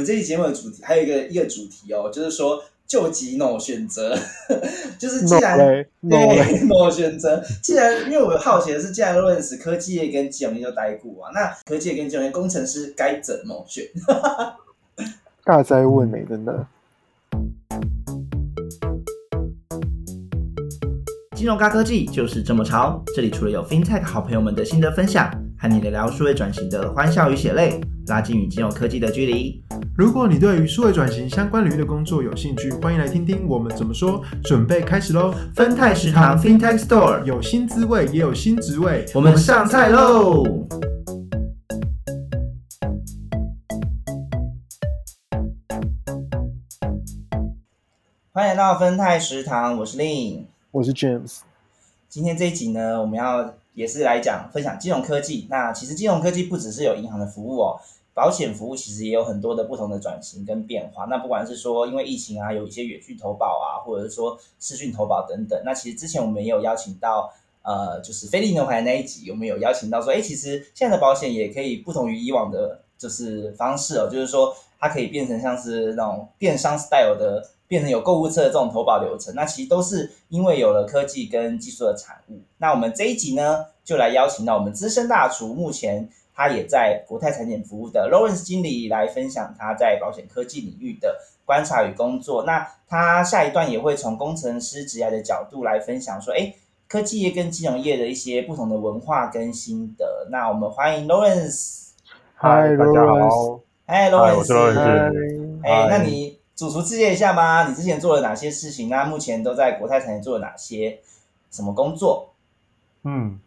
[0.00, 4.16] 们这期节目的主题还有一个一个主题哦，就是说救急 no 选择，
[4.98, 5.58] 就是既然
[6.00, 13.84] No 嘞 No no 选择，既然因为我好奇的是，既然 Lawrence 科技业跟金融业都待过啊，那科技业跟金融业工程师该怎么选？
[15.44, 16.66] 大灾问呢、真的。
[21.36, 27.80] 金融高科技就是这么潮，这里除了有 FinTech 好朋友们的心得分享，和你聊聊数位转型的欢笑与血泪，
[28.10, 29.62] 拉近与金融科技的距离。
[29.96, 34.20] 如果你对于数位转型相关领域的工作有兴趣，欢迎来听听我们怎么说。
[34.42, 35.32] 准备开始喽！
[35.54, 39.06] 分泰食堂 FinTech Store，有新滋味，也有新职位。
[39.14, 40.44] 我们上菜喽！
[48.32, 50.46] 欢迎来到分泰食堂，我是 Lin，。
[50.72, 51.38] 我是 James，
[52.08, 55.46] 今天这一集呢，我们要也是来讲分享金融科技。
[55.48, 57.80] 那其实金融科技不只是有银行的服务哦，
[58.14, 61.04] 保险服务其实也有很多的不同的转型跟变化。
[61.06, 65.60] 那不管是说因为疫情啊，有一些远距投保啊，或者是说视讯投保等等。
[65.64, 67.32] 那其实之前我们也有邀请到。
[67.62, 79.34] 呃，就是菲利牛排那一集，我们有邀请到说，哎，其实现在的保险也可以不同于以往的，就是方式哦，就是说它可以变成像是那种电商 style 的，变成有购物车的这种投保流程。
[79.34, 82.40] 那其实都是因为有了科技跟技术的产物。
[82.56, 86.08] 那我们这一集呢，就来邀请到我们资深大厨，目前
[86.40, 92.44] 他也在国泰产险服务的 Lawrence 经理来分享他在保险科技领域的观察与工作。
[92.44, 96.54] 那他下一段也会从工程师职业的角度来分享说，哎。
[96.88, 100.26] 科技业跟金融业的一些不同的文化跟心得。
[100.28, 101.90] 那我们欢迎 Lawrence。
[102.34, 105.60] 嗨大家好，嗨嗨我是 Lawrence。
[105.62, 107.68] 哎，嗨那你主厨自荐一下吗？
[107.68, 108.88] 你之前做了哪些事情？
[108.88, 110.98] 那目前都在国泰产业做了哪些
[111.52, 112.32] 什么工作？
[113.04, 113.38] 嗯，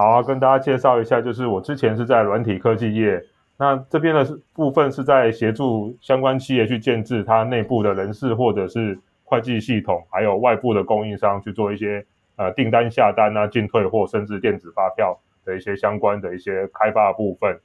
[0.00, 3.22] 好啊，跟大家介绍一下，就是我之前是在软体科技业，
[3.58, 12.02] 那这边的部分是在协助相关企业去建制它内部的人事或者是会计系统，还有外部的供应商去做一些
[12.36, 17.60] 呃订单下单啊、进退货，甚至电子发票的一些相关的一些开发的部分。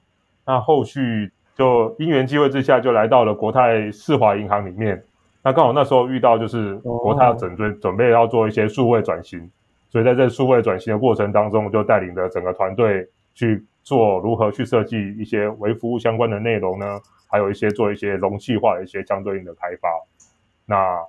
[0.45, 5.01] 那后续就因缘机会之下，就来到了国泰世华银行里面。
[5.41, 9.49] 那刚好那时候遇到就是国泰要准备准备要做一些数位转型，
[9.95, 19.87] 所以在这数位转型的过程当中，就带领着整个团队去做如何去设计一些微服务相关的内容呢，还有一些做一些容器化的一些相对应的开发。
[20.65, 21.01] 那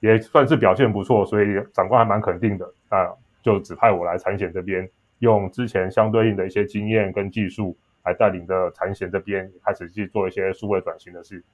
[0.00, 2.66] 也算是表现不错，所以长官还蛮肯定的。
[2.90, 11.44] 那就指派我来产险这边，用之前相对应的一些经验跟技术，来带领着产险这边开始去做一些数位转型的事。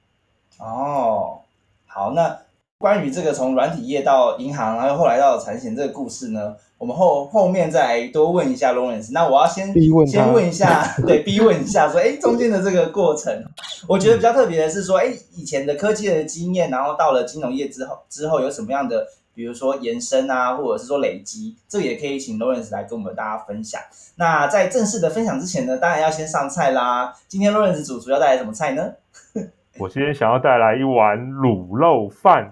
[0.59, 1.41] 哦，
[1.85, 2.39] 好，那
[2.77, 9.11] 关于这个从软体业到银行，然后后来到产险这个故事呢，我们后后面再来多问一下 Lawrence。
[9.11, 13.43] 那我要先逼问先问一下， 对，逼问一下说，哎，中间的这个过程，
[13.87, 23.81] 我觉得比较特别的是说，哎，以前的科技的经验，然后到了金融业之后，之后有什么样的，比如说延伸啊，或者是说累积，这个也可以请 Lawrence 来跟我们大家分享。
[24.15, 27.13] 那在正式的分享之前呢，当然要先上菜啦。
[27.27, 28.93] 今天 Lawrence 主厨要带来什么菜呢？
[29.79, 32.51] 我今天想要带来一碗卤肉饭，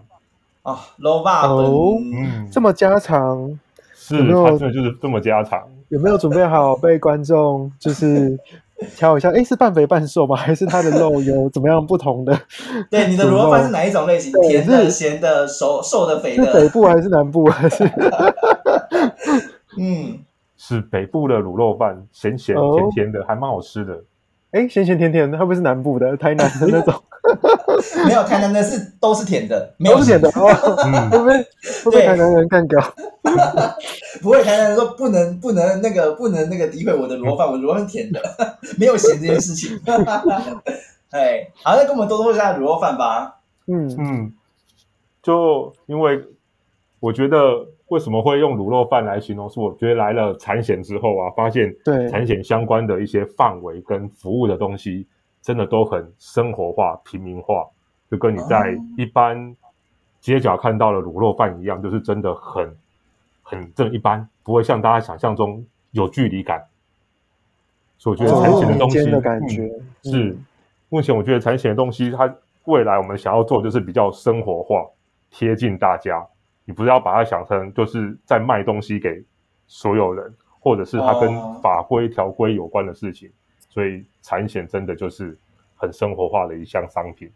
[0.62, 3.60] 哦，low 霸哦，嗯，这么家常，
[4.08, 5.60] 是有没有它真的就是这么家常。
[5.90, 8.38] 有没有准备好被观众就是
[8.98, 9.30] 挑一下？
[9.32, 10.36] 哎，是半肥半瘦吗？
[10.36, 12.38] 还是它的肉有怎么样不同的？
[12.92, 14.32] 对，你的卤肉饭是哪一种类型？
[14.32, 16.70] 对甜的、咸的、熟瘦的、肥是北？
[16.70, 17.46] 部还是南部？
[17.50, 17.84] 还是
[19.78, 20.20] 嗯，
[20.58, 24.04] 是北部的卤肉饭，咸咸哦甜甜的，还蛮好吃的。
[24.52, 25.38] 哎咸咸甜甜的？
[25.38, 26.94] 会不会是南部的、台南的那种？
[28.06, 30.50] 没有台南的是都是甜的，没有都是甜的 哦。
[30.86, 31.46] 嗯会不会会
[31.84, 32.82] 不会台南人干掉？
[34.22, 38.22] 不会台南人说不能不能那个不能那个诋毁我的卤肉饭，我的卤肉饭是甜的，
[38.78, 39.80] 没有咸这件事情。
[41.12, 43.40] 哎，好，那跟我们多说一下卤肉饭吧。
[43.68, 44.34] 嗯，嗯，
[45.24, 46.22] 就因为
[47.00, 55.08] 我觉得为什么会用卤肉饭来形容，是我觉得来了产险之后啊，发现对产险相关的一些范围跟服务的东西，
[55.46, 57.70] 真的都很生活化、平民化，
[58.10, 59.56] 就跟你在哦一般
[60.20, 62.76] 街角看到的卤肉饭一样，就是真的很
[63.44, 66.66] 很正一般，不会像大家想象中有距离感。
[68.00, 69.68] 所以我觉得哦产险的东西，的感嗯觉
[70.02, 70.46] 是嗯
[70.90, 74.84] 目前我觉得产险的东西，它未来我们想要做就是比较生活化、
[75.30, 76.26] 贴近大家。
[76.66, 79.24] 你不是要把它想成就是在卖东西给
[79.68, 83.30] 所有人，或者是它跟哦法规条规有关的事情。
[83.76, 85.38] 所以产险真的就是
[85.76, 87.30] 很生活化的一项商品。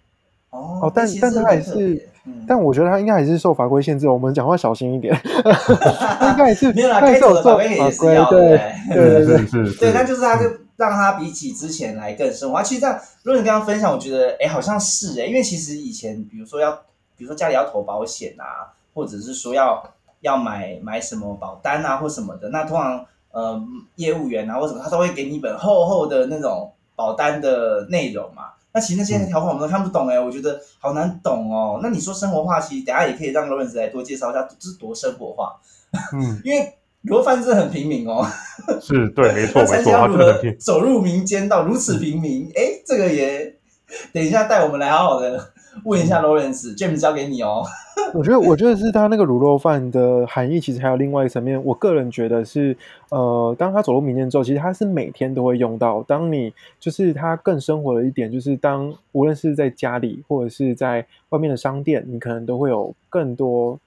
[0.51, 5.13] 哦哦，但但它还很特别是，嗯但我觉得它应该还是受法规限制，我们讲话小心一点。
[5.13, 8.39] 它 应该也是，没有啦，该走的法规也是要的。
[8.39, 10.45] 对哎对对对是是是，对，那就是它就
[10.75, 12.63] 让它比起之前来更生活化。
[12.63, 16.71] 其实这样，如果你刚刚分享，我觉得哎，好像是哎，因为其实以前比如说要，
[17.15, 19.83] 比如说家里要投保险啊，或者是说要
[20.21, 23.61] 要买买什么保单啊或什么的，那通常呃
[23.95, 28.43] 业务员啊或什么，他都会给你一本厚厚的那种保单的内容嘛。
[28.71, 31.79] 那其实那些条款我们都看不懂哎，我觉得好难懂哦。
[31.81, 35.55] 那你说生活化，其实等下也可以让罗文子来多介绍一下，这是多生活化。
[36.13, 36.71] 嗯， 因为
[37.01, 38.23] 罗范是很平民哦。
[38.79, 42.51] 是对，没错 没错，他如何走入民间到如此平民？
[42.55, 43.55] 哎，这个也
[44.13, 45.51] 等一下带我们来好好的
[45.86, 47.63] 问一下，Lawrence，James 交给你哦。
[48.13, 51.62] 我觉得，我觉得是他那个卤肉饭的含义，其实还有另外一层面。
[51.63, 52.75] 我个人觉得是，
[53.10, 56.01] 呃，当他走入民间之后，其实他是每天都会用到。
[56.04, 63.77] 当你就是他更生活的一点，就是当无论是在家里或者是在外面的商店，你可能都会有更多，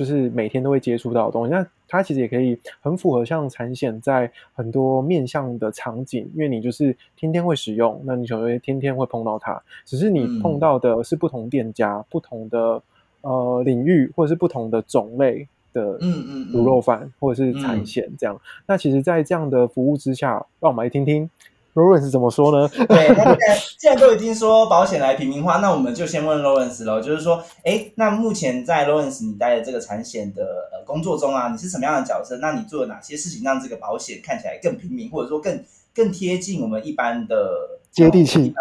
[0.00, 1.52] 就是每天都会接触到的东西。
[1.52, 9.62] 那它其实也可以很符合像产险在很多面向的场景，因为你就是天天会使用，那你就会天天会碰到它。
[9.84, 12.82] 只是你碰到的是不同店家、不同的。
[13.22, 18.40] 呃，领域或者是不同的种类的，嗯嗯，卤肉饭或者是产险这样。
[18.66, 21.28] 那其实，在这样的服务之下，让我们来听听
[21.74, 22.68] Lawrence 怎么说呢？
[22.88, 23.36] 对，那
[23.78, 27.00] 既然都已经说保险来平民化，那我们就先问 Lawrence 喽。
[27.00, 32.36] 就是说，哎，那目前在 Lawrence 你待的这个产险的呃工作中啊，你是什么样的角色？
[32.38, 35.62] 那你做了哪些事情让这个保险看起来更平民，或者说更
[35.94, 37.52] 更贴近我们一般的
[37.90, 38.52] 接地气？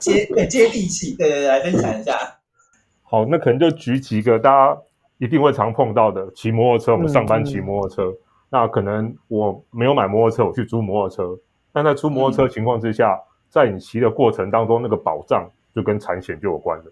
[0.00, 2.18] 接对接地气，对对对，来分享一下。
[3.04, 4.80] 好，那可能就举几个大家
[5.18, 6.92] 一定会常碰到的，骑摩托车。
[6.92, 8.14] 我们上班骑摩托车，
[8.50, 11.38] 那可能我没有买摩托车，我去租摩托车。
[11.74, 16.84] 但在出摩托车情况之下，在你骑的过程当中，那个保障就跟产险就有关了。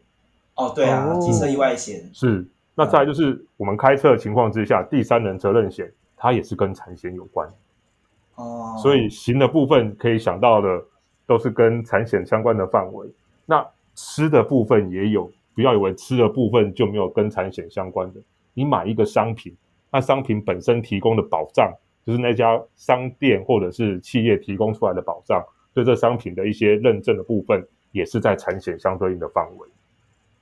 [0.57, 2.47] 哦，对啊，机车意外险是。
[2.75, 7.49] 那再就是我们开车的情况之下，第三人责任险它也是跟产险有关。
[8.35, 8.75] 哦。
[8.83, 10.69] 所以行的部分可以想到的
[11.27, 13.09] 都是跟产险相关的范围。
[13.47, 15.31] 那吃的部分也有。
[15.55, 18.21] 不要以为吃的部分就没有跟产险相关的。
[18.55, 19.55] 你买一个商品，
[19.91, 21.71] 那商品本身提供的保障，
[22.05, 29.69] 就是那家商店或者是企业提供出来的保障，对这商品的一些认证的部分，也是在产险相对应的范围。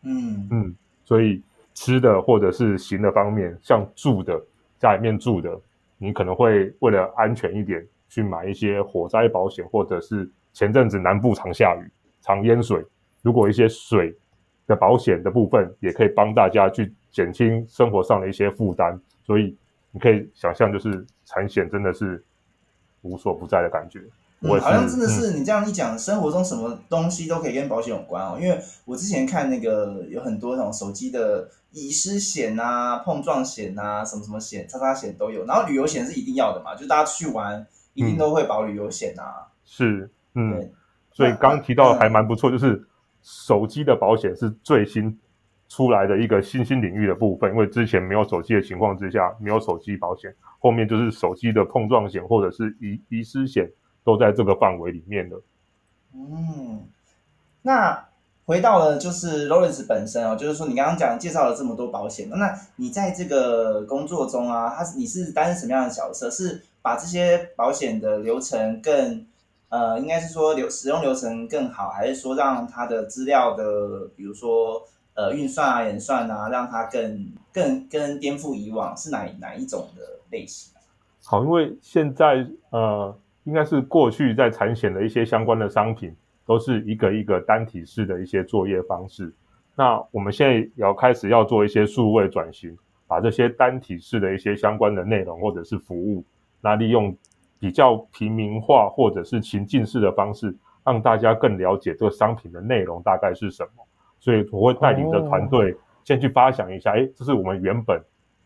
[0.03, 0.75] 嗯嗯，
[1.05, 1.43] 所以
[1.75, 4.41] 吃的或者是行的方面，像住的
[4.79, 5.61] 家里面住的，
[5.99, 11.91] 你可能会为了安全一点，去买一些火灾保险，或者是前阵子南部常下雨、
[12.21, 12.85] 常淹水，
[13.23, 14.15] 如果一些水。
[14.67, 19.57] 的保险的部分也可以帮大家去减轻生活上的一些负担，所以
[19.93, 22.25] 你可以想象，就是产险真的是
[23.03, 24.01] 无所不在的感觉。
[24.41, 28.39] 嗯，好像真的是你这样一讲，生活中什么东西都可以跟保险有关哦。
[28.41, 39.49] 因为我之前看那个有很多那种手机的遗失险啊、碰撞险啊、什么什么险、叉叉险都有，然后旅游险是一定要的嘛，就大家去玩一定都会保旅游险啊。
[39.65, 40.71] 是，嗯，
[41.13, 42.87] 所以刚提到还蛮不错，就是。
[43.23, 45.21] 手机的保险是最新
[45.71, 53.71] 出来的一个新兴领域的部分，因为之前没有手机的情况之下，没有手机保险，后面就是手机的碰撞险或者是遗遗失险
[54.05, 55.37] 都在这个范围里面的。
[56.13, 56.83] 嗯，
[57.63, 58.05] 那
[58.45, 66.29] 回到了就是 Lawrence 本身哦，就是说你刚刚讲介绍了这么多保险，那你在这个工作中啊，他是你是担任什么样的角色？
[66.29, 69.25] 是把这些保险的流程更
[69.69, 74.83] 呃，应该是说流使用流程更好，还是说让他的资料的，比如说
[75.21, 80.73] 呃运算啊、演算啊，让它更更更颠覆以往，是哪哪一种的类型？
[81.23, 86.17] 好，因为现在呃，应该是过去在产险的一些相关的商品，
[86.47, 89.31] 都是一个一个单体式的一些作业方式。
[89.77, 92.75] 那我们现在要开始要做一些数位转型，
[93.07, 96.25] 把这些单体式的一些相关的内容或者是服务，
[96.63, 97.15] 那利用。
[97.63, 103.87] 比较平民化或者是情境式的方式，让大家更了解这个商品的内容大概是什么。
[104.21, 108.01] 所以我会带领着团队先去发想一下，哎，这是我们原本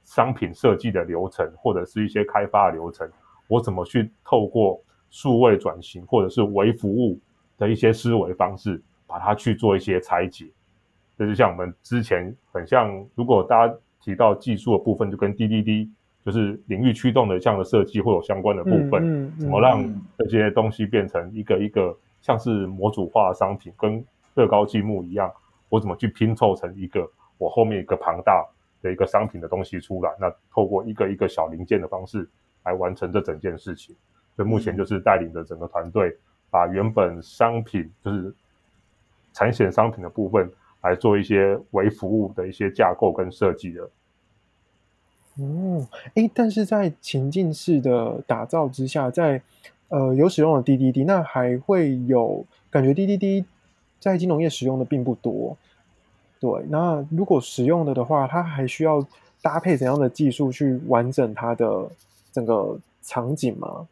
[0.05, 3.07] 商品设计的流程，或者是一些开发的流程，
[3.49, 7.21] 我怎么去透过数位转型或者是微服务
[7.59, 10.47] 的一些思维方式，把它去做一些拆解。
[11.19, 15.91] 这就像我们之前很像，如果大家提到技术的部分，就跟滴滴滴。
[16.25, 19.85] 就是领域驱动的这样的设计会有相关的部分，怎么让
[20.17, 24.03] 这些东西变成一个一个像是模组化的商品，跟
[24.33, 25.31] 乐高积木一样，
[25.75, 28.47] 我怎么去拼凑成一个我后面一个庞大
[28.81, 30.15] 的一个商品的东西出来？
[30.21, 32.29] 那透过一个一个小零件的方式
[32.63, 33.93] 来完成这整件事情。
[34.37, 36.17] 所以目前就是带领着整个团队，
[36.49, 38.33] 把原本商品就是
[39.33, 40.49] 产险商品的部分
[40.83, 43.91] 来做一些为服务的一些架构跟设计的。
[45.41, 49.43] 哦，哎，但是在情境式的打造之下，在
[49.89, 53.45] 呃有使用的 DDD，那还会有感觉 DDD
[53.99, 55.57] 在金融业使用的并不多。
[56.45, 59.03] 对，那如果使用了的话，它还需要
[59.41, 61.89] 搭配怎样的技术去完整它的
[62.33, 63.89] 整个场景吗？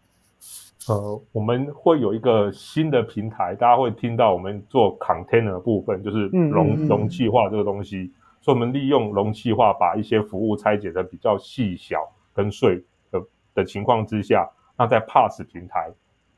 [0.87, 8.13] 呃，我们会有一个新的平台，大家会听到我们做 container 部分，就是容容器化这个东西。
[8.43, 13.23] 所以，我们利用容器化，把一些服务拆解的比较细小跟碎的
[13.55, 15.91] 的情况之下，那在 Pass 平台，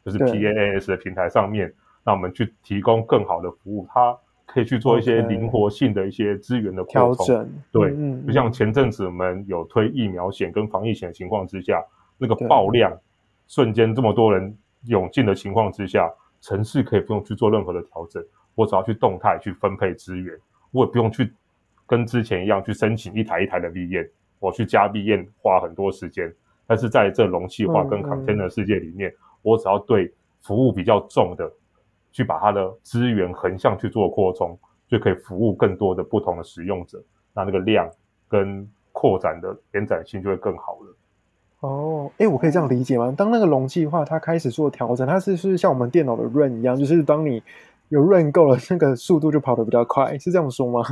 [0.04, 7.50] 就是 PaaS 的平台上面，那我们去提供更好的服务，它可以去做一些灵活性的一些资源的调整。
[7.72, 7.94] 对，
[8.26, 11.82] 就像前阵子我们有推疫苗险跟防疫险的情况之下，
[12.18, 12.92] 那个爆量。
[13.46, 16.10] 瞬间这么多人涌进的情况之下，
[16.40, 18.24] 城市可以不用去做任何的调整，
[18.54, 20.34] 我只要去动态去分配资源，
[20.70, 21.30] 我也不用去
[21.86, 24.08] 跟之前一样去申请一台一台的 V 验，
[24.38, 26.34] 我去加 V 验花很多时间。
[26.66, 30.10] 但是在这容器化跟 container 世界里面，我只要对
[30.40, 31.52] 服务比较重的，
[32.14, 34.56] 去把它的资源横向去做扩充，
[34.88, 37.02] 就可以服务更多的不同的使用者，
[37.34, 37.90] 那那个量
[38.28, 40.96] 跟扩展的延展性就会更好了。
[41.60, 43.12] 哦，哎，我可以这样理解吗？
[43.16, 47.42] 当那个容器化它开始做调整，它是是像我们电脑的 run 一样，就是当你
[47.88, 50.82] 有 run 够了，那个速度就跑得比较快，是这样说吗？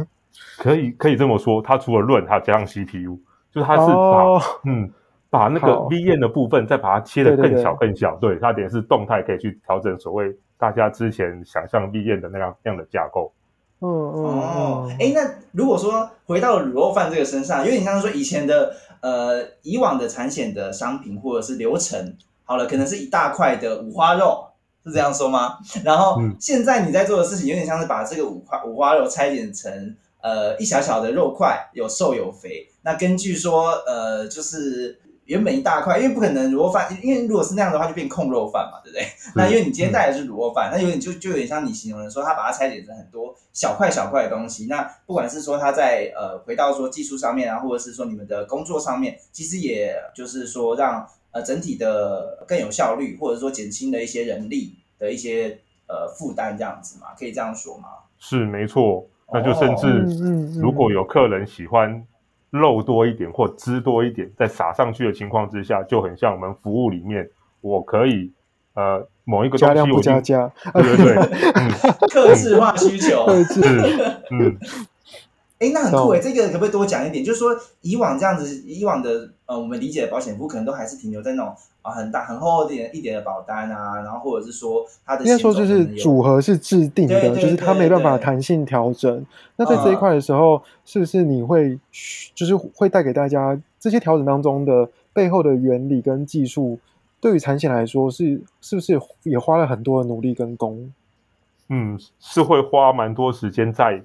[0.58, 1.62] 可以，可以这么说。
[1.62, 3.16] 它除了 run，它加上 CPU，
[3.52, 4.90] 就是它是把嗯
[5.30, 8.16] 把那个 V N 的部分再把它切得更小更小。
[8.16, 13.32] 对，它等于是动态可以去调整所谓大家之前想象 V N 的那样那样的架构。
[13.80, 24.46] 嗯嗯哦，哎，那如果说回到卤肉饭这个身上，有点像说以前的呃以往的产险的商品或者是流程，好了，可能是一大块的五花肉，
[24.86, 25.58] 是这样说吗？
[25.84, 32.68] 然后现在你在做的事情，有点像是把这个五块五花肉拆解成呃一小小的肉块，有瘦有肥。
[32.82, 35.00] 那根据说呃就是。
[35.32, 39.06] 原本一大块，因为不可能卤肉饭，因为如果是那样的话，就变控肉饭嘛，对不对？
[39.34, 44.66] 那因为你今天带的是卤肉饭，那有点就就有点像你形容的说，他把它拆解成很多小块小块的东西。
[44.68, 55.58] 那不管是说他在呃回到说技术上面啊，或者是说你们的工作上面，其实也就是说让呃整体的更有效率，或者说减轻了一些人力的一些
[55.88, 57.88] 呃负担，这样子嘛，可以这样说吗？
[58.18, 62.04] 是没错，那就甚至如果有客人喜欢。
[62.52, 67.28] 肉多一点或汁多一点，再撒上去的情况之下，就很像我们服务里面，
[67.60, 68.30] 我可以
[68.74, 71.16] 呃某一个加量不加价，对对对，
[72.12, 73.46] 克制化需求，嗯
[74.30, 74.56] 嗯。
[75.62, 77.24] 哎，那很酷哎，这个可不可以多讲一点？
[77.24, 89.24] 就是说，以往这样子，以往的呃，我们理解的保险服务可能都还是停留在那种啊很大、很厚一点一点的保单啊，然后或者是说它的应该说就是组合是制定的，就是它没办法弹性调整。
[89.54, 91.78] 那在这一块的时候，是不是你会
[92.34, 96.80] 就是会带给大家这些调整当中的背后的原理跟技术？
[97.20, 100.92] 对于产险来说，是是不是也花了很多的努力跟功？
[101.68, 104.02] 嗯，是会花蛮多时间在。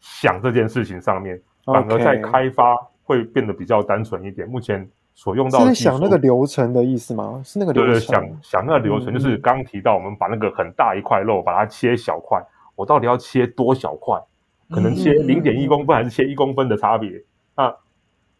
[0.00, 2.74] 想这件事情上面，反而在开发
[3.04, 4.48] 会变得比较单纯一点。
[4.48, 7.40] 目前所用到是想那个流程的意思吗？
[7.44, 7.92] 是那个流程？
[7.92, 12.40] 对想想那个流程，就是刚提到我们把那个很大一块肉，把它切小块，
[12.76, 14.20] 我到底要切多小块？
[14.70, 17.10] 可能切零点一公分还是切一公分的差别？
[17.56, 17.74] 那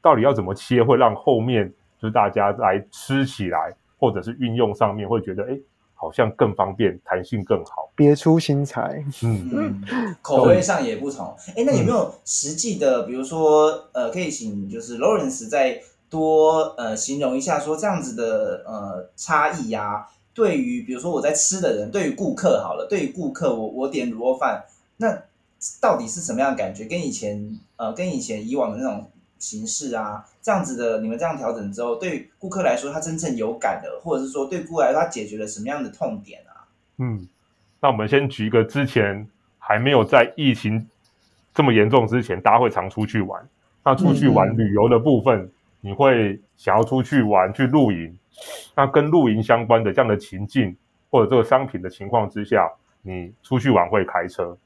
[0.00, 5.58] 到底要怎么切，会让后面就是大家来吃起来，或者是运用上面会觉得哎？
[6.00, 9.04] 好像更方便，弹性更好，别出心裁。
[9.24, 11.34] 嗯嗯，口味上也不同。
[11.56, 20.06] 哎，那有没有实际的，比如说，呃，可以请就是 Lawrence 再多呃形容一下，说这样子的呃差异呀？
[20.32, 24.64] 对于比如说我在吃的人，对于顾客好了，对于顾客，我我点卤肉饭，
[24.98, 25.22] 那
[25.80, 26.84] 到底是什么样的感觉？
[26.84, 29.10] 跟以前呃，跟以前以往的那种。
[29.38, 36.66] 形式啊，这样子的，你们这样调整之后，对顾客来说，他真正有感的，或者是说对顾客来说，他解决了什么样的痛点啊？
[36.98, 37.26] 嗯，
[37.80, 39.26] 那我们先举一个之前
[39.58, 40.88] 还没有在疫情
[41.54, 43.48] 这么严重之前，大家会常出去玩。
[43.84, 48.18] 那出去玩旅游的部分，你会想要出去玩去露营，
[48.74, 50.76] 那跟露营相关的这样的情境
[51.10, 52.68] 或者这个商品的情况之下，
[53.02, 54.58] 你出去玩会开车，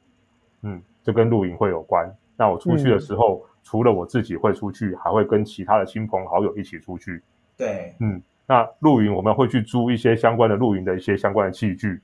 [0.63, 2.11] 嗯，这跟露营会有关。
[2.37, 3.45] 那我出去的时候。
[3.63, 7.23] 除了我自己会出去，还会跟其他的亲朋好友一起出去。
[7.57, 12.01] 对，嗯，那露营我们会去租一些相关的露营的一些相关的器具。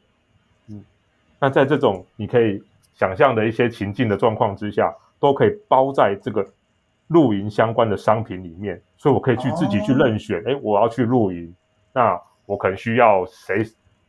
[0.68, 0.84] 嗯，
[1.40, 2.62] 那在这种你可以
[2.94, 6.46] 想象的一些情境的状况之下，都可以包在这个
[7.08, 10.42] 露营相关的商品里面，所以我可以去自己去任选。
[10.46, 11.52] 哎，我要去露营，
[11.92, 13.64] 那我可能需要谁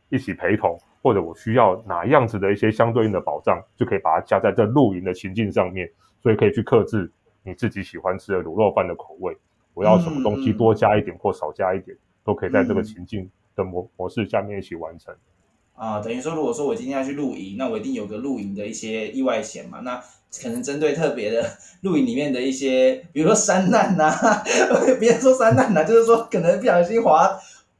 [0.08, 5.90] 一起陪同，或者我需要哪样子的一些相对应的保障，就可以把它加在这露营的情境上面，
[6.22, 7.10] 所以可以去克制。
[7.42, 9.36] 你自己喜欢吃的卤肉饭的口味，
[9.74, 15.14] 我要什么东西多加一点或少加一点，都可以在这个情境的模模式下面一起完成。
[15.74, 19.80] 啊，等于说，如果说我今天要去露营，那我一定有个露营的一些意外险嘛。
[19.80, 19.98] 那
[20.42, 21.42] 可能针对特别的
[21.80, 24.12] 露营里面的一些，比如说山难呐、
[25.00, 27.30] 别人说山难呐、就是说可能不小心滑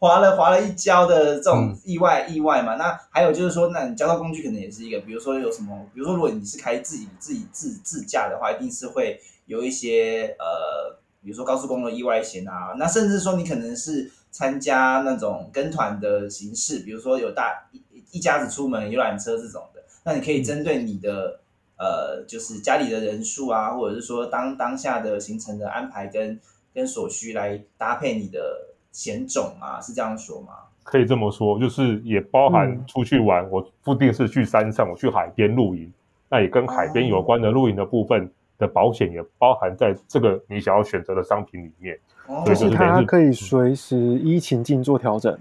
[0.00, 1.78] 滑了滑了一跤的这种嗯。
[1.84, 2.74] 意外、意外嘛。
[2.74, 21.40] 那还有就是说，那你交通工具可能也是一个，比如说有什么，比如说如果你是开自己自己自自驾的话，一定是会有一些呃，比如说高速公路意外险啊，那甚至说你可能是参加那种跟团的形式，比如说有大一一家子出门游览车这种的，那你可以针对你的
[21.76, 26.40] 呃，就是家里的人数啊，或者是说当当下的行程的安排跟
[26.72, 30.48] 跟所需来搭配你的险种啊，是这样说吗？
[30.82, 35.92] 可以这么说，就是也包含嗯出去玩，我不定是去山上，我去海边露营，
[36.28, 38.28] 那也跟海边有关的露营的部分
[38.58, 45.38] 的保险也包含在这个你想要选择的商品里面，哦就就是它可以随时依情境做调整。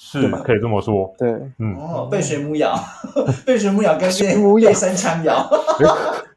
[0.00, 1.12] 是可以这么说。
[1.18, 1.28] 对，
[1.58, 2.72] 嗯，哦，被水母咬，
[3.44, 5.50] 被水母咬跟被水母咬被山羌咬。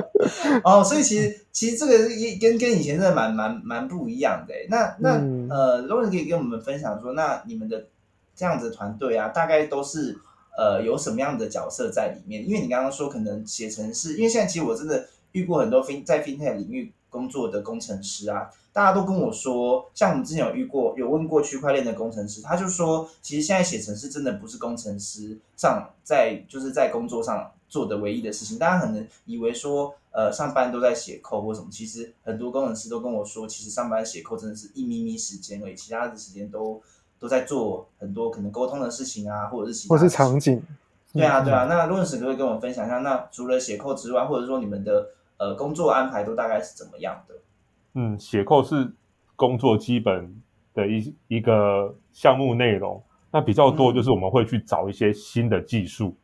[0.64, 4.66] 哦，所以其实其实这个也跟跟以前真的蛮蛮蛮不一样的欸。
[4.68, 7.86] 那那、嗯呃 e n 可以跟我们分享说，那你们的
[8.34, 10.18] 这样子的团队啊，大概都是
[10.56, 12.46] 呃有什么样的角色在里面？
[12.48, 28.58] 因为你刚刚说可能写程式，因为现在其实我真的遇过很多 fin 在 FinTech 领域工作的工程师啊，大家都跟我说，像我们之前有遇过，有问过区块链的工程师，他就说，其实现在写程式真的不是工程师上在就是在工作上做的唯一的事情。
[28.58, 36.82] 大家可能以为说，呃，上班都在写扣或什么，其实很多工程师都跟我说，其实上班写扣真的是一咪咪时间而已，其他的时间都
[37.18, 40.62] 都在做很多可能沟通的事情啊，或者是其他或是场景。
[41.14, 41.64] 对啊，嗯对啊。
[41.64, 42.98] 那论史可不可以跟我们分享一下？
[42.98, 47.34] 那除了写扣之外，或者说你们的呃工作安排都大概是怎么样的？
[47.94, 48.92] 嗯，写扣是
[49.34, 50.34] 工作基本
[50.74, 53.02] 的一一个项目内容。
[53.34, 56.16] 那比较多就是我们会去找一些新的技术，嗯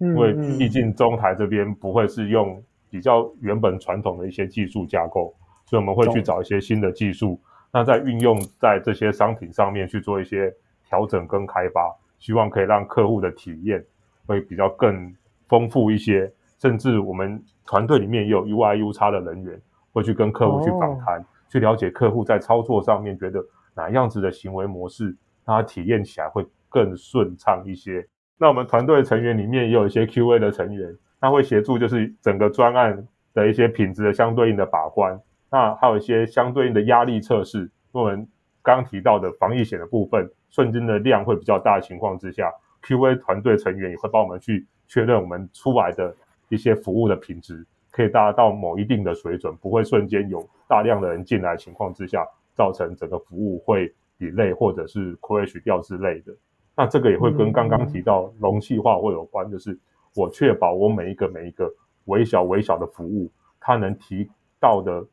[0.00, 5.32] 因为嗯毕竟中台这边不会是用比较原本传统的一些技术架构，
[5.66, 7.38] 所以我们会去找一些新的技术，
[7.70, 10.52] 那在运用在这些商品上面去做一些
[10.88, 13.84] 调整跟开发，希望可以让客户的体验
[14.26, 15.14] 会比较更
[15.48, 19.60] 丰富一些，甚至我们团队里面也有 UI、U 叉的人员
[19.92, 28.08] 会去跟客户去访谈，去了解客户在操作上面觉得哪样子的行为模式，让他体验起来会更顺畅一些。
[28.42, 37.70] 那我们团队成员里面也有一些 QA 的成员，他会协助就是整个专案的一些品质的相对应的把关，那还有一些相对应的压力测试。
[37.92, 38.26] 我们
[38.62, 42.50] 刚提到的防疫险的部分，瞬间的量会比较大的情况之下
[42.82, 46.16] ，QA 团队成员也会帮我们去确认我们出来的
[46.48, 56.32] 一些服务的品质可以达到某一定的水准，不会瞬间有大量的人进来的情况之下，造成整个服务会 delay 或者是 crash 掉之类的。
[56.76, 59.78] 那这个也会跟刚刚提到容器化会有关，就是
[60.14, 61.70] 我确保我每一个每一个
[62.06, 63.30] 微小微小的服务，
[63.60, 65.04] 它能提到的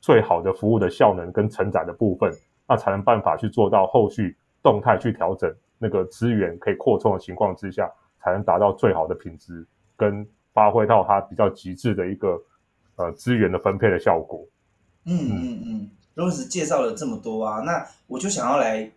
[0.00, 2.32] 最好的服务的效能跟承载的部分，
[2.68, 7.90] 那才能办法去做到后续动态去调整那个资源可以扩充的情况之下，
[8.20, 9.66] 才能达到最好的品质
[9.96, 12.40] 跟发挥到它比较极致的一个
[12.96, 14.46] 呃资源的分配的效果。
[15.04, 18.90] 嗯嗯嗯，Lawrence 介绍了这么多啊，那我就想要来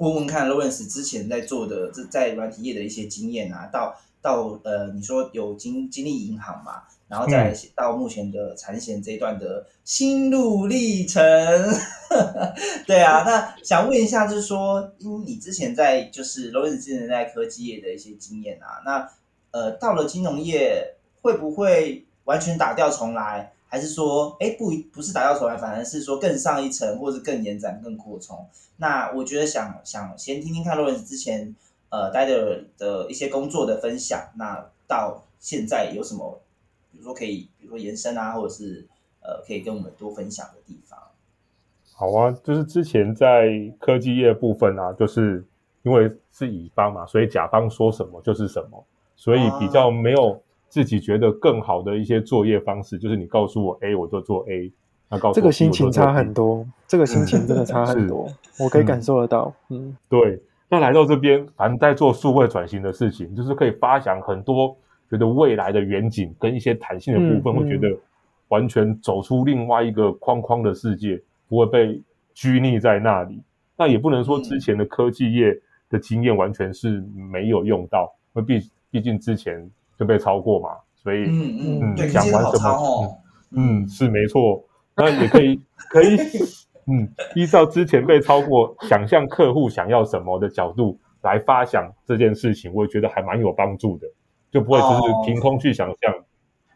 [0.00, 11.22] 问问看 Lawrence 之前在做的这在软体业的一些经验啊，到到呃你说有经经历银行嘛，然后再到目前的产险这一段的心路历程。
[12.88, 19.10] 对啊，那想问一下，就是说，因为你之前在就是 Lawrence 之前在科技业的一些经验啊，那
[19.50, 23.52] 呃到了金融业会不会完全打掉重来？
[23.70, 28.44] 还是说，哎，不不是打掉重来，反而是说更上一层，或者更延展、更扩充。
[28.76, 31.54] 那我觉得想想先听听看 Lawrence 之前
[31.88, 36.40] 呃待的的一些工作的分享，那到现在有什么，
[36.90, 38.84] 比如说可以，比如说延伸啊，或者是
[39.22, 40.98] 呃可以跟我们多分享的地方。
[41.94, 45.44] 好啊，就是之前在科技业部分啊，就是
[45.82, 54.72] 因为是乙方嘛，所以甲方说什么就是什么，所以比较没有自己觉得更好的一些作业方式，就是你告诉我 A 我就做 A，
[55.10, 58.26] 那告诉我这个心情差很多，这个心情真的差很多，
[58.58, 59.52] 我可以感受得到。
[59.68, 64.74] 嗯，对，那来到这边，反正在做数位转型的事情，就是可以发想很多
[65.10, 67.94] 觉得未来的远景跟一些弹性的部分，嗯会觉得
[68.48, 72.00] 完全走出另外一个框框的世界，不会被
[72.32, 73.42] 拘泥在那里。
[73.76, 77.02] 那也不能说之前的科技业的经验完全是
[77.32, 79.68] 没有用到，因为毕毕竟之前
[80.00, 83.18] 就被超过嘛，所以嗯嗯，嗯对，讲其实好完什么。
[83.50, 84.64] 嗯，是没错。
[84.96, 85.60] 那也可以
[85.90, 86.16] 可以
[86.86, 94.06] 嗯，依照之前被超过想象客户想要什么的角度来发想这件事情，我也觉得还蛮有帮助的，
[94.50, 96.14] 就不会只是凭空去想象。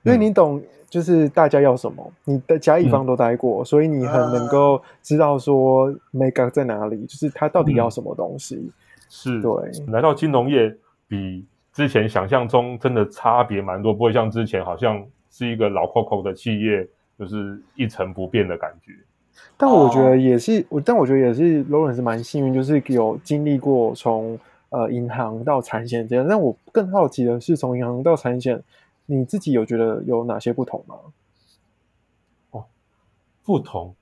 [0.03, 8.71] 因为你懂，就是大家要什么，你的甲乙方都待过，所以你很能够知道说 make 在哪里，就是他到底要什么东西。
[9.09, 9.51] 是，对，
[9.89, 10.77] 来到金融业
[11.09, 18.93] 比之前想象中真的差别蛮多，不会像之前好像是一个老 Coco 的企业，就是一成不变的感觉。
[19.57, 24.39] 但我觉得也是，我但我觉得也是 Lawrence 蛮幸运，就是有经历过从
[24.71, 26.25] 呃银行到产险这样。
[26.27, 28.63] 但我更好奇的是，从银行到产险。
[29.07, 30.95] 你自己有觉得有哪些不同吗？
[32.53, 32.65] 哦，
[33.45, 33.95] 不同，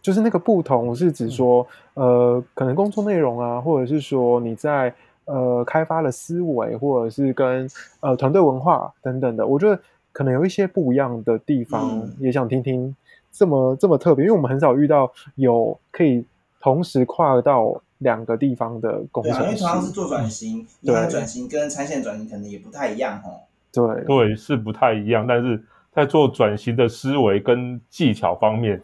[0.00, 4.94] 就是那个不同是指说，呃，可能工作内容啊，或者是说你在
[5.30, 7.68] 呃开发的思维，或者是跟
[8.00, 9.80] 呃团队文化等等的，我觉得
[10.12, 12.94] 可能有一些不一样的地方，也想听听
[13.30, 16.24] 这么这么特别，因为我们很少遇到有可以
[16.60, 23.40] 同时跨到两个地方的工程师，因为同样是做转型，银行转型跟产险转型可能也不太一样哦。
[23.72, 24.04] 对。
[24.04, 25.62] 对是不太一样，但是
[25.92, 28.82] 在做转型的思维跟技巧方面，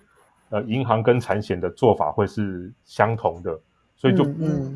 [0.51, 3.59] 呃，银行跟产险的做法会是相同的，
[3.97, 4.25] 所以就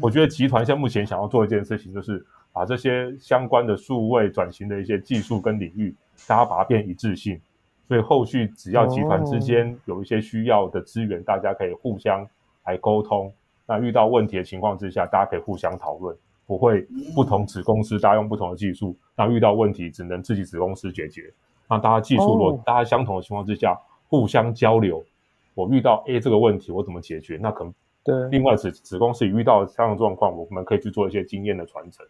[0.00, 5.94] 我觉得集团现在目前想要做一件事情，就是把这些相关的数位转型的一些技术跟领域，
[6.26, 7.40] 大家把它变一致性，
[7.86, 12.26] 所以后续只要集团之间有一些需要的资源，大家可以互相
[12.64, 13.32] 来沟通，
[13.66, 16.16] 那遇到问题的情况之下，大家可以互相讨论。
[16.46, 21.32] 不会不同子公司，大家用不同的技术，那遇到问题只能自己子公司解决。
[21.68, 23.78] 那大家技术如果大家相同的情况之下，
[24.08, 25.00] 互相交流。
[25.54, 27.38] 我遇到 A 这个问题，我怎么解决？
[27.40, 32.04] 那可能对另外子子公司也遇到相同状况，我们可以去做一些经验的传承。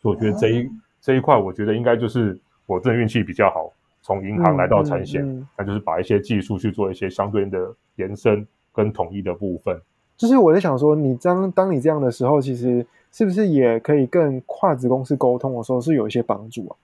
[0.00, 0.70] 所以我觉得这一
[1.00, 3.72] 这一块，我觉得应该就是我这运气比较好，
[4.02, 9.80] 从银行来到产险，那就是把一些技术去做一些相对应的延伸跟统一的部分。
[10.16, 12.86] 就是我在想说，你当当你这样的时候，其实。
[13.10, 16.76] 是不是也可以跟跨子公司沟通的时候是有一些帮助啊？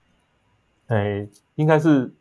[0.87, 2.11] 哎，应该是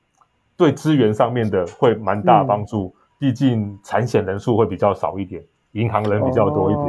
[0.59, 2.94] 对资源上面的会蛮大帮助。
[3.18, 5.42] 毕竟产险人数会比较少一点，
[5.75, 6.87] 银行人比较多一点。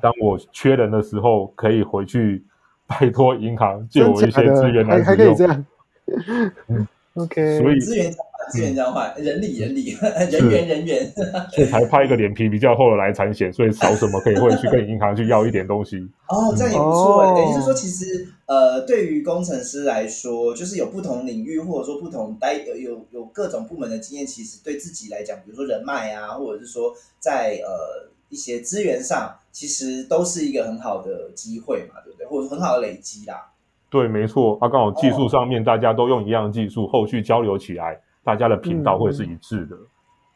[0.00, 2.44] 当我缺人的时候，可以回去
[2.86, 5.66] 拜托银行借我一些资源来还可以这样。
[7.14, 8.12] OK，所以资源。
[8.50, 9.96] 资源交换，人力人力，
[10.30, 11.10] 人员人员，
[11.50, 15.96] 所以才派一个脸皮比较厚的来产险，所以少什么可以会去跟银行去要一点东西。
[16.28, 17.24] 哦，这样也不错。
[17.34, 32.26] 等于是说，其实呃，对于工程师来说，就是有不同领域或者说不同待有有各种部门的经验，其实对自己来讲，比如说人脉啊，或者是说在呃一些资源上，其实都是一个很好的机会嘛，对不对？
[32.26, 33.52] 或者很好的累积啦。
[33.88, 34.58] 对，没错。
[34.60, 38.00] 啊，刚好技术上面大家都用一样的技术，后续交流起来。
[38.24, 39.76] 大家的频道会是一致的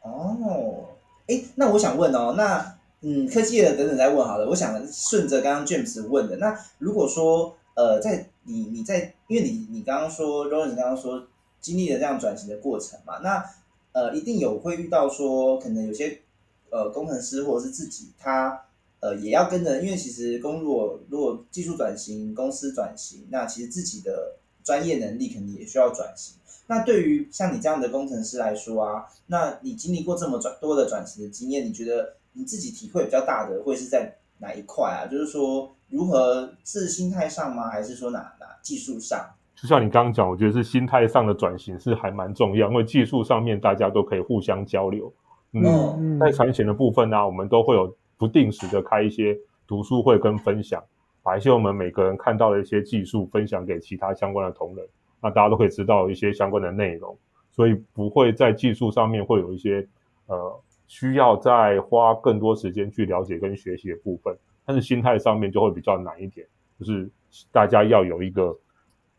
[0.02, 0.84] 哦。
[1.26, 4.46] 哎，那我想问哦，那嗯，科技的等等再问好了。
[4.48, 11.26] 我想顺着刚刚 James 问的，那如果说呃，在你你在，因为你你刚刚说 r o n 你刚刚说
[11.60, 13.44] 经历了这样转型的过程嘛，那
[13.92, 16.20] 呃，一定有会遇到说，可能有些
[16.70, 18.60] 呃工程师或者是自己他
[19.00, 26.36] 呃也要跟着，因为其实工如果如果技术转型、公司转型，那其实自己的专业能力肯定也需要转型。
[26.66, 35.06] 那对于像你这样的工程师来说啊，那你经历过这么转多的转型的经验，你觉得你自己体会比较大的会是在哪一块啊？
[35.10, 37.70] 就是说如何是心态上吗？
[37.70, 39.26] 还是说哪哪技术上？
[39.56, 45.12] 就像你刚刚讲，我觉得是心态上的转型是还蛮重要，因为技术上面大家都可以互相交流。
[45.52, 50.82] 嗯，在产险的部分呢，我们都会有不定时的开一些读书会跟分享，
[51.22, 54.86] 把一些我们每个人看到的一些技术分享给其他相关的同仁。
[55.20, 57.18] 那大家都可以知道一些相关的内容，
[57.50, 59.84] 所以不会在技术上面会有一些
[60.26, 66.46] 呃需要再花更多时间去了解跟学习的部分，但是心态上面就会比较难一点，
[66.78, 67.10] 就是
[67.50, 68.56] 大家要有一个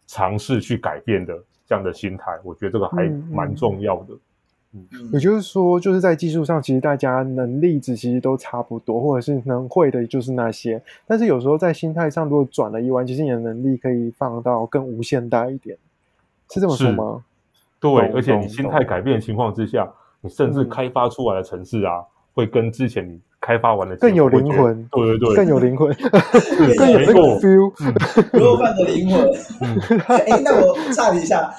[0.08, 4.14] 尝试去改变的这样的心态，我觉得这个还蛮重要的。
[4.14, 4.20] 嗯，
[5.12, 10.82] 也就是说，就是在技术上，其实大家能力值其实都差不多，或者是能会的就是那些。
[11.08, 15.78] 但是有时候在心态上，如果转了一弯，其实你的能力可以放到更无限大一点。
[16.52, 17.24] 是这么说吗？
[17.80, 19.90] 对，而且你心态改变的情况之下，
[20.22, 22.04] 你甚至开发出来的城市啊，
[22.34, 24.88] 会跟之前你开发完的更有灵魂。
[24.92, 25.92] 对对对，更有灵魂，
[26.78, 27.74] 更有那个 feel。
[27.74, 29.30] 卤肉饭的灵魂。
[30.28, 31.50] 哎，那我岔一下，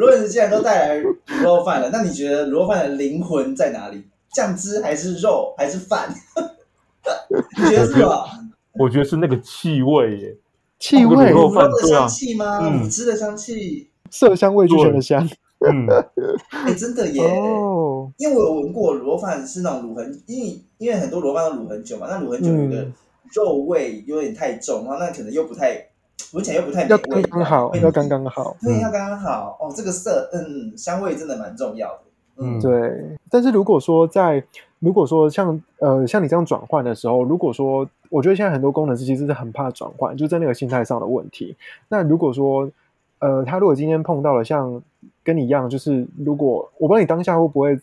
[0.00, 4.02] 如果你既然都带来卤肉饭了，那你觉得卤肉饭的灵魂在哪里？
[4.32, 6.08] 酱汁还是肉还是饭？
[7.58, 8.24] 你觉得是吧？
[8.78, 10.36] 我觉得是那个气味耶，
[10.78, 12.60] 气味，卤肉的香气吗？
[12.62, 13.90] 卤汁的香气。
[14.10, 15.86] 色香味俱全的香，嗯，
[16.64, 22.92] 哎，真的耶，哦，因为我有闻过卤肉饭是那种卤很，因为因为很多卤肉饭都卤很久嘛，那卤很久有个嗯
[23.34, 25.89] 肉味有点太重，然后那可能又不太
[26.32, 28.56] 闻起来又不太美要，刚刚好，要刚刚好。
[28.60, 29.72] 对，嗯要刚刚好哦。
[29.74, 32.00] 这个色，嗯，香味真的蛮重要的。
[32.36, 34.42] 嗯，嗯对，但是如果说在
[34.78, 41.56] 如果说像呃像你这样转换的时候，如果说我觉得现在很多工程师其实是很怕转换，就在那个心态上的问题。
[41.88, 42.70] 那如果说
[43.18, 44.80] 呃他如果今天碰到了像
[45.22, 47.78] 跟你一样，就是如果我不知道你当下会不会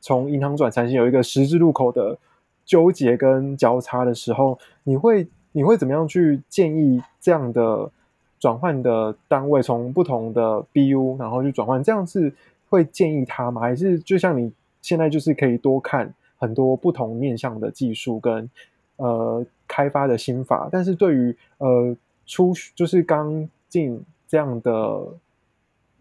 [0.00, 2.16] 从银行转财经有一个十字路口的
[2.64, 7.90] 纠结跟交叉的时候，你会你会怎么样去建议这样的
[8.38, 12.32] 转换的单位从不同的 BU 然后去转换，这样是
[12.68, 13.60] 会建议他吗？
[13.60, 18.48] 还是就像你现在就是可以多看很多不同面向的技术跟
[18.96, 25.04] 呃开发的心法，但是对于呃初就是刚进这样的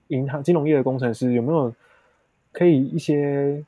[0.09, 1.73] 银行金融业的工程师，有没有
[2.51, 3.63] 可以一些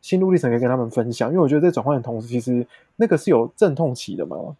[0.00, 1.30] 心路历程可以跟他们分享？
[1.30, 4.56] 因为我觉得在转换的同时，其实那个是有阵痛期的嘛。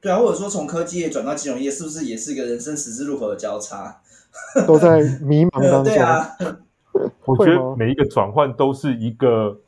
[0.00, 4.00] 对啊，或者说从科技业转到金融业，是不是也是一个人生十字路口的交叉？
[4.66, 5.84] 都在迷茫当中。
[5.84, 6.36] 对啊，
[7.26, 9.58] 我觉得每一个转换都是一个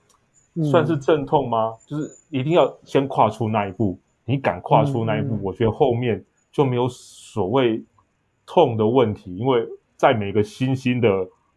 [0.55, 1.75] 嗯算是阵痛吗？
[1.87, 7.83] 就是一定要先跨出那一步，你敢跨出那一步，嗯我觉得后面就没有所谓
[8.47, 9.67] 痛的问题，因为
[9.97, 11.09] 在每个新兴的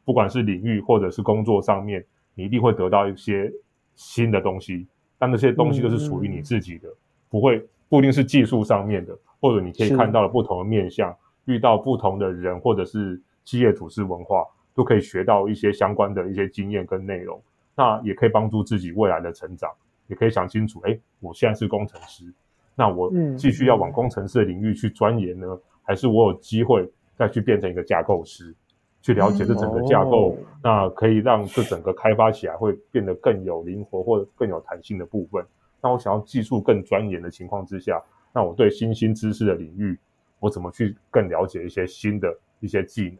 [0.05, 3.51] 不管是领域或者是工作上面，你一定会得到一些
[3.95, 4.87] 新的东西，
[5.19, 6.89] 但那些东西都是属于你自己的，
[7.29, 17.39] 不会不一定是技术上面的，或者你可以看到了不同的面向，遇到不同的人或者是企业组织文化，都可以学到一些相关的一些经验跟内容。
[17.75, 19.69] 那也可以帮助自己未来的成长，
[20.07, 22.25] 也可以想清楚，哎，我现在是工程师，
[22.73, 28.55] 那我嗯继续要往工程师的领域去钻研呢，还是我有机会再去变成一个架构师，
[29.03, 35.45] 去了解这整个架构，哦那可以让这整个开发起来会变得更有灵活或者更有弹性的部分。
[35.83, 38.01] 那我想要技术更钻研的情况之下，
[38.33, 39.99] 那我对新兴知识的领域，
[40.39, 43.17] 我怎么去更了解一些新的一些技能？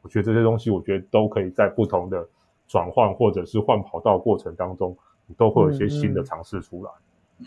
[0.00, 2.26] 我觉得这些东西，我觉得都可以在不同的
[2.66, 6.90] 转换或者是换跑道过程当中，你都会有一些新的尝试出来。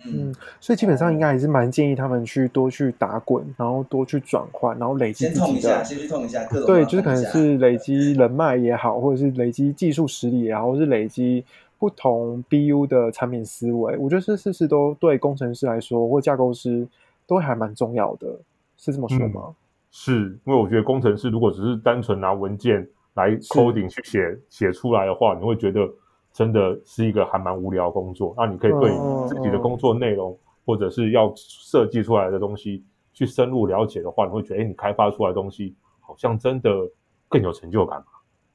[0.06, 11.46] 嗯，所以基本上应该还是蛮建议他们去多去打滚，然后多去转换，然后累积先自己痛一下，先去痛一下，各种对，就是可能是累积人脉也好，或者是累积技术实力也好，或是累积
[11.78, 16.88] 不同 BU 的产品思维，我觉得这是不是都对工程师来说，或架构师
[17.28, 18.28] 都还蛮重要的，
[18.78, 19.56] 是这么说吗？
[19.92, 25.90] 是因为我觉得工程师如果只是单纯拿文件来 coding 去写写出来的话，你会觉得
[26.34, 28.34] 真的是一个还蛮无聊的工作。
[28.38, 32.84] 那你可以对嗯自己的工作内容或者是要设计出来的东西
[33.14, 36.70] 去深入了解的话，你会觉得，哎，你开发出来的东西好像真的
[37.30, 38.04] 更有成就感。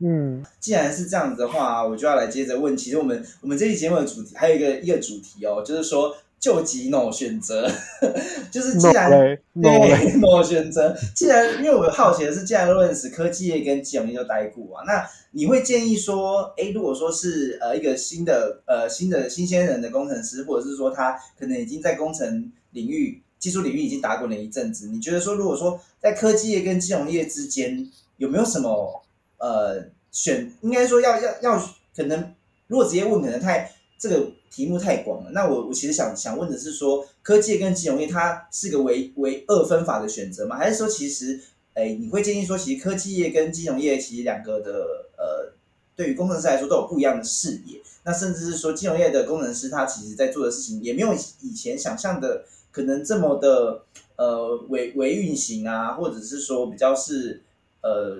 [0.00, 2.76] 嗯既然是这样子的话，我就要来接着问。
[2.76, 7.70] 其实我们我们这期节目的主题还有一个一个主题哦，就是说救急 no 选择，
[8.50, 27.86] 就是既然对 no 选择，既然因为我好奇的是，既然 Lawrence 科技业跟金融业都待过啊，那你会建议说，哎，如果说是呃一个新的呃新的新鲜人的工程师，或者是说他可能已经在工程领域、技术领域已经打滚了一阵子，你觉得说，如果说在科技业跟金融业之间
[28.16, 29.02] 有没有什么
[29.40, 31.58] 呃选，应该说要要要
[31.96, 32.34] 可能，
[32.68, 35.30] 如果直接问，可能太这个题目太广了。
[35.32, 40.56] 那我我其实想想问的是说，科技跟金融业它是个唯唯二分法的选择吗？
[40.56, 41.40] 还是说其实，
[41.74, 44.70] 哎，你会建议说，其实科技业跟金融业其实两个的
[45.16, 45.52] 呃，
[45.96, 47.80] 对于工程师来说都有不一样的视野。
[48.02, 53.82] 那甚至是说，金融业的工程师他其实在做的事情也没有以前想象的可能这么的
[54.16, 57.42] 呃微微运行啊，或者是说比较是
[57.82, 58.16] 呃，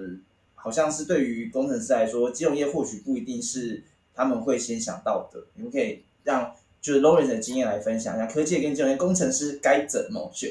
[0.62, 3.82] 好像是对于工程师来说，金融业或许不一定是
[4.14, 5.44] 他们会先想到的。
[5.54, 10.50] 你们可以让就是 Lawrence 的经验来分享一下，科技跟金融业工程师该怎么选？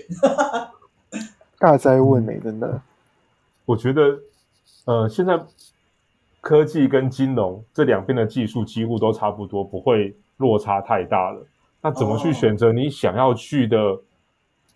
[1.59, 2.81] 大灾问呢、真的。
[3.65, 4.19] 我觉得，
[4.85, 5.39] 呃，现在
[6.41, 11.45] 科技跟金融这两边的技术几乎都差不多，不会落差太大了。
[11.81, 13.77] 那怎么去哦选择你想要去的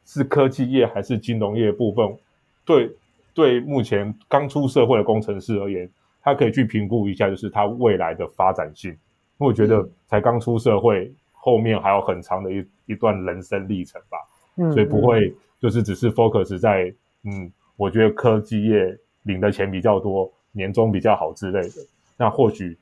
[0.06, 2.18] 是科技业还是金融业部分？
[2.66, 2.96] 对
[3.34, 5.90] 对，目前刚出社会的工程师而言，
[6.22, 8.92] 他可以去评估一下，就是他未来的发展性。
[8.92, 8.98] 因
[9.40, 14.18] 为我觉得才刚出社会，后面还有很长的一一段人生历程吧。
[14.58, 16.94] 嗯，所以不会就是只是 focus 在
[17.24, 21.82] 嗯，我觉得科技业领的钱比较多，年终比较好之类的。
[22.16, 22.78] 那或许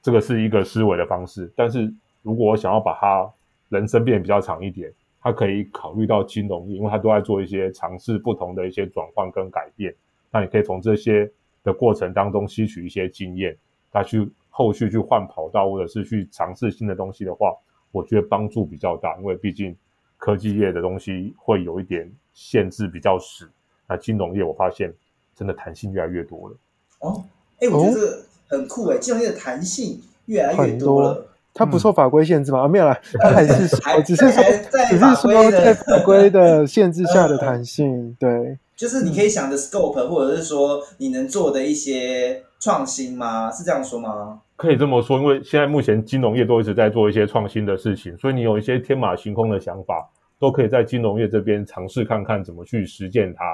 [0.00, 1.92] 这个是一个思维的方式，但是
[2.22, 3.28] 如果我想要把它
[3.68, 4.92] 人生变得比较长一点，
[5.26, 9.92] 他可以考虑到金融业，因为他都在做一些尝试不同的一些转换跟改变。
[10.30, 11.28] 那你可以从这些
[11.64, 13.58] 的过程当中吸取一些经验，
[13.90, 17.52] 他去后续去换跑道或者是去尝试新的东西的话，
[17.90, 19.76] 我觉得帮助比较大，因为毕竟
[20.16, 23.50] 科技业的东西会有一点限制比较死，
[23.88, 24.94] 那金融业我发现
[25.34, 26.56] 真的弹性越来越多了。
[27.00, 27.24] 哦，
[27.58, 31.26] 哎，我觉得很酷哎，金融业的弹性越来越多了。
[31.56, 32.60] 多，它不受法规限制吗？
[32.60, 43.50] 啊，没有啦，它还 是说还只是说在只是法规说的在法规的 限制下的弹性，对，就是你可以想的 scope，或者是说你能做的一些创新吗？
[43.50, 44.40] 是这样说吗？
[44.56, 53.44] 可以这么说，因为现在目前金融业都一直在做一些创新的事情，所以你有一些天马行空的想法，都可以在金融业这边尝试看看怎么去实践它。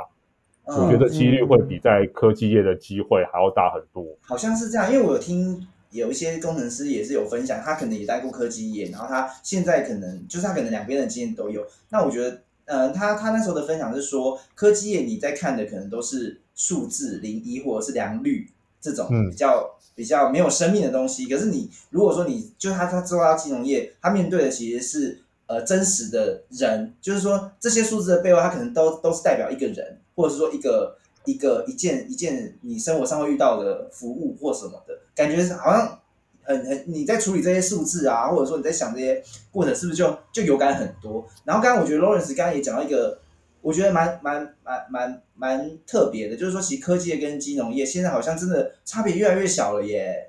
[0.64, 4.04] 我觉嗯，得几率会比在科技业的机会还要大很多。
[4.20, 11.64] 好像是这样，因为我有听有一些工程师也是有分享，他可能也待过科技业，然后他现在可能就是他可能两边的经验都有。
[11.90, 18.48] 那我觉得，呃，他他那时候的分享是说，科技业你在看的可能都是数字零一或者是良率
[18.81, 21.26] 这种嗯比较、比较没有生命的东西。
[21.26, 35.98] 可是你如果说你就是他他做到金融业，他面对的其实是呃真实的人，就是说这些数字的背后，他可能都都是代表一个人，或者是说一个一个一件一件你生活上会遇到的服务或什么的，感觉好像
[36.42, 41.26] 很很你在处理这些数字啊，或者说你在想这些过程，是不是就就有感很多？
[41.44, 43.18] 然后刚刚我觉得 Lawrence 刚刚也讲到一个，
[43.61, 50.28] 我觉得蛮蛮蛮蛮蛮特别的，就是说其实科技业跟金融业现在好像真的差别越来越小了耶，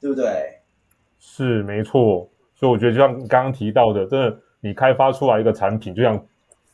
[0.00, 0.60] 对不对？
[1.18, 6.26] 是没错，所以我觉得就像刚刚提到的，真的你开发出来一个产品，就像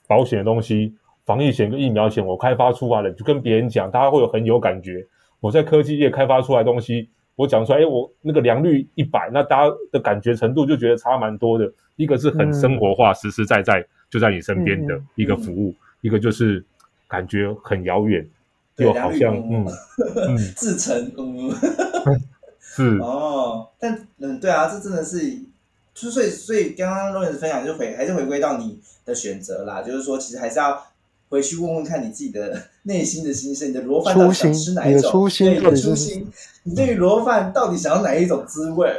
[0.08, 5.06] 保险的东西，防疫险跟疫苗险，我开发出来了，就跟别人讲，大家会有很有感觉。
[5.40, 11.72] 我在科技业开发出来的东西，我讲出来，哎，我那个良率一百，那大家的感觉程度就觉得差蛮多的。
[11.96, 16.64] 一个是很生活化，实实在在就在你身边的一个服务，一个就是
[17.06, 18.26] 感觉很遥远，
[18.74, 19.66] 对又好像嗯
[20.28, 21.50] 嗯自成嗯。
[22.74, 25.18] 是哦，但嗯，对啊，这真的是，
[25.92, 30.82] 就所以所以刚刚 Lawrence 分享就回还是回归到你的选择啦，就是说其实还是要
[31.32, 35.10] 回去问问看你自己的 内心的心声，你的螺饭到底想吃哪一种？
[35.10, 36.30] 初心初心，
[36.62, 38.92] 你对于螺饭到底想要哪一种滋味？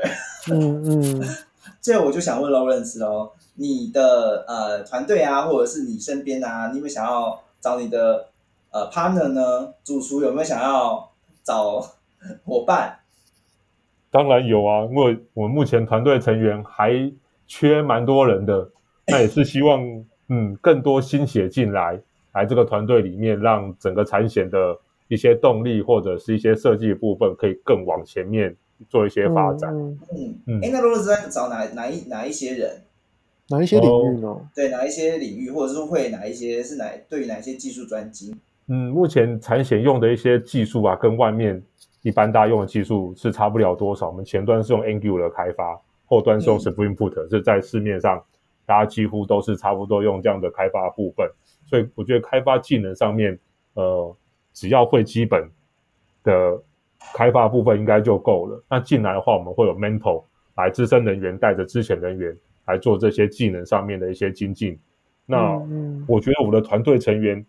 [0.52, 0.84] 嗯
[1.22, 1.22] 嗯，
[1.80, 8.26] 这我就想问 Lawrence 喽，你的呃团队啊，或者是你身边啊，你有没有想要找你的
[8.72, 9.72] 呃 partner 呢？
[9.84, 11.12] 主厨有没有想要
[11.44, 11.80] 找
[12.46, 12.98] 伙伴？
[14.10, 17.12] 当然有啊，因为我们目前团队成员还
[17.46, 18.72] 缺蛮多人的，
[19.06, 19.80] 那也是希望
[20.30, 22.02] 嗯更多新血进来，
[22.34, 28.56] 来这个团队里面，让整个产险的一些动力或者是一些设计部分可以更往前面
[28.90, 29.74] 做一些发展。
[29.74, 30.18] 嗯嗯
[30.48, 32.82] 嗯，嗯哎、那 Lawrence 在找哪哪一哪一些人？
[33.50, 34.36] 哪一些领域呢？
[34.56, 38.36] 对哪一些领域，或者是会哪一些是哪对于哪一些技术专精？
[38.68, 41.62] 嗯，目前产险用的一些技术啊，跟外面
[42.02, 44.08] 一般大家用的技术是差不了多少。
[44.08, 48.24] 我们前端是用 Angular 开发，后端是用嗯 Spring Boot，是在市面上
[48.66, 51.30] 大家几乎都是差不多用这样的开发部分。
[51.66, 53.38] 所以我觉得开发技能上面，
[53.74, 54.16] 呃，
[54.54, 55.50] 只要会基本
[56.24, 56.62] 的
[57.16, 58.64] 开发部分应该就够了。
[58.70, 60.24] 那进来的话，我们会有 mentor
[60.56, 64.78] 来资深人员带着之前人员来做这些技能上面的一些精进。
[65.26, 65.58] 那
[66.08, 67.46] 我觉得我们的团队成员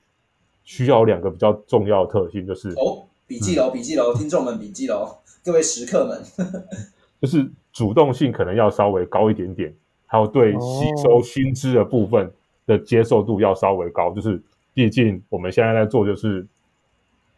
[0.62, 6.22] 需要两个比较重要的特性，就是哦，笔记喽，笔记喽，听众们笔记喽，各位食客们，
[7.20, 9.74] 就是主动性可能要稍微高一点点，
[10.06, 12.32] 还有对吸收新知的部分
[12.66, 14.12] 的接受度要稍微高。
[14.12, 16.46] 就是毕竟我们现在在做就是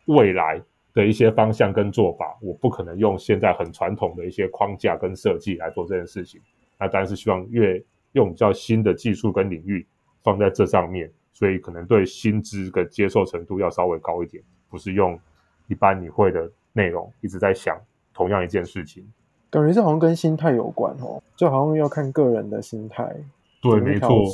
[0.06, 0.62] 未来
[0.94, 6.40] 的一些方向跟做法，我不可能用现在很传统的一些框架跟设计来做这件事情。
[6.78, 9.86] 那当然是希望越用比较新的技术跟领域
[10.22, 15.18] 放在这上面，所以可能对新知的接受程度要稍微高一点，不是用
[15.68, 17.78] 一般你会的内容一直在想
[18.14, 19.06] 同样一件事情。
[19.48, 23.14] 感觉这好像跟心态有关哦，就好像要看个人的心态，
[23.60, 24.24] 对，没错，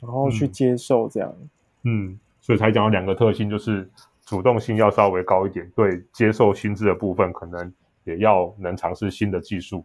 [0.00, 1.34] 然后去嗯接受这样。
[1.84, 3.88] 嗯，所以才讲到两个特性，就是
[4.24, 7.72] 主动性要稍微高一点，对接受新知的部分，可能
[8.04, 9.84] 也要能尝试新的技术。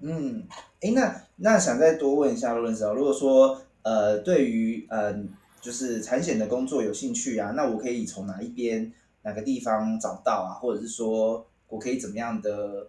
[0.00, 0.44] 嗯，
[0.80, 5.14] 哎，那那想再多问一下罗伦斯哦，如果说呃，对于呃，
[5.60, 8.92] 就是产险的工作有兴趣啊，那我可以从哪一边
[9.22, 12.88] 哪个地方找到啊，或者是说我可以怎么样的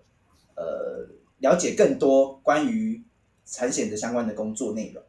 [0.56, 1.08] 呃
[1.40, 3.04] 了解更多关于
[3.46, 5.04] 产险的相关的工作内容？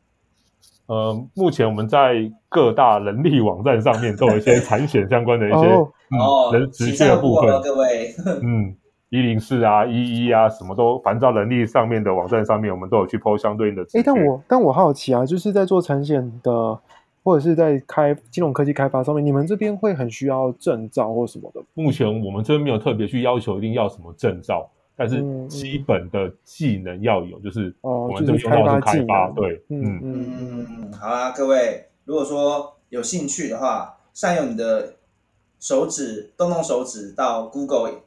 [0.87, 8.15] 呃，目前我们在各大人力网站上面都有一些 产险相关的一些、哦嗯哦，人职缺的部分各位。
[8.43, 8.75] 嗯，
[9.09, 16.79] 一零四啊、一一啊，什么都，反正到人力上面的网站上面，我们都有去 PO 相对应的职哎，但我但我好奇啊，就是在做产险的，
[17.23, 21.63] 或者是在开金融科技开发上面，你们这边会很需要证照或什么的？
[21.75, 30.67] 目前我们这边没有特别去要求一定要什么证照，但是基本的技能要有，就是哦我们就是这边用到的是开发技开发，对，嗯嗯，嗯。
[30.83, 34.95] 嗯，好啦，各位，如果说有兴趣的话，善用你的
[35.59, 38.03] 手指，动动手指到 Google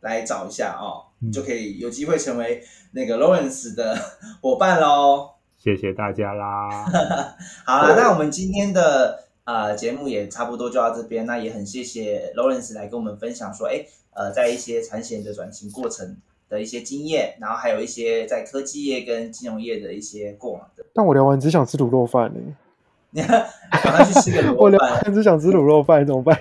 [0.00, 1.30] 来找一下哦，嗯。
[1.30, 2.62] 就可以有机会成为
[2.92, 3.96] 那个 Lawrence 的
[4.40, 5.30] 伙伴喽。
[5.58, 6.86] 谢谢大家啦，
[7.66, 11.26] 好了，那我们今天的呃节目也差不多就到这边。
[11.26, 13.84] 那也很谢谢 Lawrence 来跟我们分享说，哎，
[14.14, 16.16] 呃，在一些产险的转型过程
[16.50, 20.84] 的一些经验，然后还有一些在科技业跟金融业的一些过往的。
[20.92, 22.40] 但我聊完只想吃卤肉饭呢、
[23.12, 23.46] 你看，
[23.82, 26.36] 赶快去吃个卤肉 饭，完只想吃卤肉饭怎么办？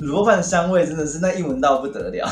[0.00, 2.28] 卤肉饭的香味真的是那一闻到不得了。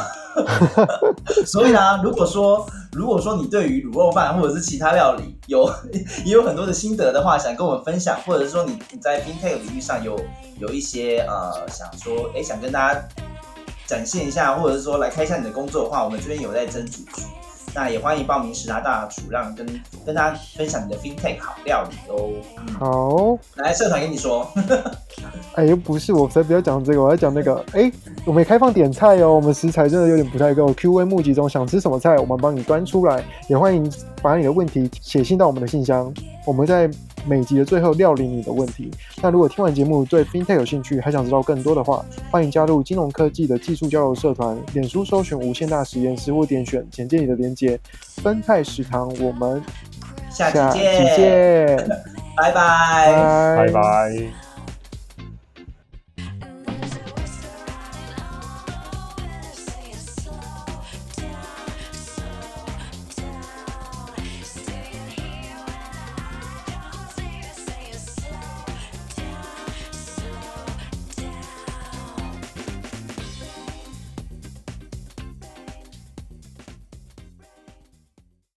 [1.46, 5.68] 所以呢，如果说如果说你对于卤肉饭或者是其他料理有
[6.24, 10.18] 也有很多的心得的话，想跟我们分享，或者是说你你在 fintech 领域上有
[10.58, 13.08] 有一些呃想说，哎，想跟大家
[13.86, 17.22] 展现一下，或者是说来开一下你的工作的话，我们这边有在争主厨。
[17.76, 19.66] 那也欢迎报名十大大厨，让跟
[20.06, 22.30] 跟大家分享你的 fintech 好料理哦。
[22.56, 24.48] 嗯，好，来社团跟你说，
[25.56, 27.64] 哎，又不是，我才不要讲这个，我要讲那个。
[27.72, 27.90] 哎，
[28.24, 30.72] 我们也开放点菜哦，我们食材真的有点不太够。
[30.72, 33.24] Q&A 募集中，想吃什么菜，我们帮你端出来。
[33.48, 36.14] 也欢迎把你的问题写信到我们的信箱，
[36.46, 36.88] 我们在
[37.26, 38.90] 每集的最后料理你的问题。
[39.22, 47.78] 那如果听完节目对 FinTech 有兴趣，还想知道更多的话，欢迎加入金融科技的技术交流社团，脸书搜寻无限大实验室或点选简介里的连接。
[48.22, 49.62] 分泰食堂，我们
[50.30, 50.84] 下下期期
[51.16, 51.76] 见，
[52.36, 52.52] 拜。
[52.52, 54.43] 拜拜拜。